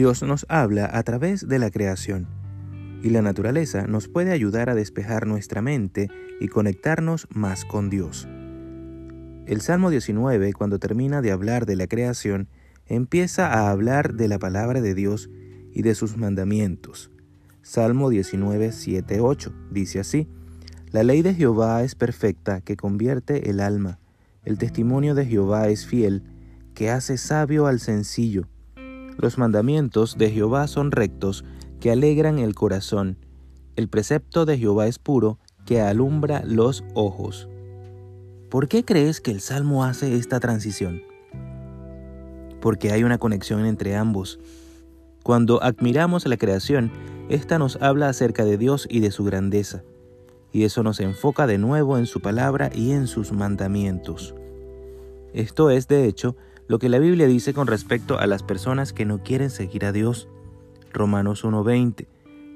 [0.00, 2.26] Dios nos habla a través de la creación,
[3.02, 6.08] y la naturaleza nos puede ayudar a despejar nuestra mente
[6.40, 8.26] y conectarnos más con Dios.
[9.46, 12.48] El Salmo 19, cuando termina de hablar de la creación,
[12.86, 15.28] empieza a hablar de la palabra de Dios
[15.70, 17.10] y de sus mandamientos.
[17.60, 20.28] Salmo 19, 7, 8 dice así,
[20.92, 23.98] La ley de Jehová es perfecta, que convierte el alma.
[24.46, 26.22] El testimonio de Jehová es fiel,
[26.72, 28.48] que hace sabio al sencillo.
[29.18, 31.44] Los mandamientos de Jehová son rectos,
[31.80, 33.16] que alegran el corazón.
[33.76, 37.48] El precepto de Jehová es puro, que alumbra los ojos.
[38.50, 41.02] ¿Por qué crees que el Salmo hace esta transición?
[42.60, 44.40] Porque hay una conexión entre ambos.
[45.22, 46.90] Cuando admiramos la creación,
[47.28, 49.84] ésta nos habla acerca de Dios y de su grandeza,
[50.52, 54.34] y eso nos enfoca de nuevo en su palabra y en sus mandamientos.
[55.32, 56.36] Esto es, de hecho,
[56.70, 59.90] lo que la Biblia dice con respecto a las personas que no quieren seguir a
[59.90, 60.28] Dios.
[60.92, 62.06] Romanos 1:20,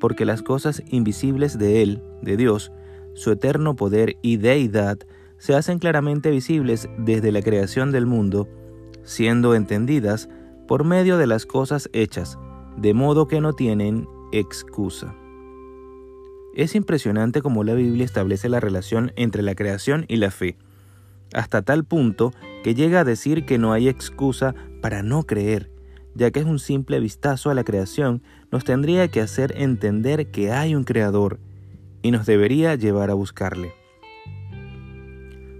[0.00, 2.72] porque las cosas invisibles de Él, de Dios,
[3.12, 4.96] su eterno poder y deidad,
[5.36, 8.48] se hacen claramente visibles desde la creación del mundo,
[9.02, 10.30] siendo entendidas
[10.66, 12.38] por medio de las cosas hechas,
[12.78, 15.14] de modo que no tienen excusa.
[16.54, 20.56] Es impresionante cómo la Biblia establece la relación entre la creación y la fe
[21.34, 25.70] hasta tal punto que llega a decir que no hay excusa para no creer,
[26.14, 30.52] ya que es un simple vistazo a la creación nos tendría que hacer entender que
[30.52, 31.38] hay un creador
[32.02, 33.72] y nos debería llevar a buscarle.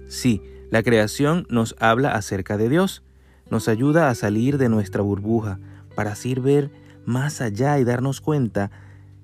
[0.08, 3.02] Sí, la creación nos habla acerca de Dios,
[3.50, 5.60] nos ayuda a salir de nuestra burbuja
[5.94, 6.70] para así ver
[7.04, 8.70] más allá y darnos cuenta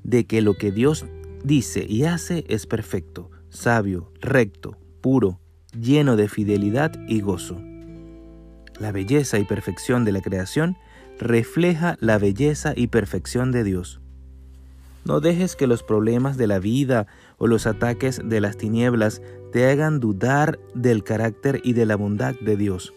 [0.02, 1.06] de que lo que Dios
[1.42, 5.40] dice y hace es perfecto, sabio, recto, puro,
[5.80, 7.60] lleno de fidelidad y gozo.
[8.78, 10.76] La belleza y perfección de la creación
[11.18, 14.00] refleja la belleza y perfección de Dios.
[15.04, 17.06] No dejes que los problemas de la vida
[17.38, 19.20] o los ataques de las tinieblas
[19.52, 22.94] te hagan dudar del carácter y de la bondad de Dios.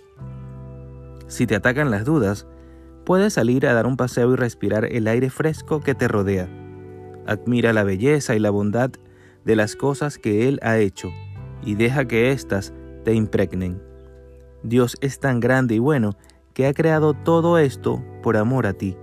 [1.28, 2.48] Si te atacan las dudas,
[3.06, 6.50] puedes salir a dar un paseo y respirar el aire fresco que te rodea.
[7.28, 8.92] Admira la belleza y la bondad
[9.44, 11.12] de las cosas que Él ha hecho
[11.64, 12.74] y deja que éstas
[13.04, 13.82] te impregnen.
[14.64, 16.18] Dios es tan grande y bueno
[16.54, 18.98] que ha creado todo esto por amor a ti.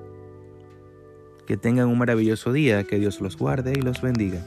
[1.47, 4.45] Que tengan un maravilloso día, que Dios los guarde y los bendiga.